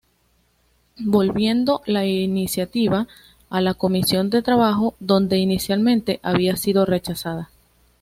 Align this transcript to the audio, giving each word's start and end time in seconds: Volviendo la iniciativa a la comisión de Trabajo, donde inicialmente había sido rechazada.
Volviendo 1.05 1.83
la 1.85 2.07
iniciativa 2.07 3.07
a 3.51 3.61
la 3.61 3.75
comisión 3.75 4.31
de 4.31 4.41
Trabajo, 4.41 4.95
donde 4.99 5.37
inicialmente 5.37 6.19
había 6.23 6.55
sido 6.55 6.87
rechazada. 6.87 7.51